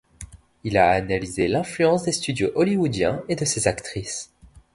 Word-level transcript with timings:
Il 0.63 0.79
a 0.79 0.89
analysé 0.89 1.47
l'influence 1.47 2.05
des 2.05 2.11
studios 2.11 2.49
Hollywoodiens 2.55 3.21
et 3.29 3.35
de 3.35 3.45
ses 3.45 3.67
actrices. 3.67 4.31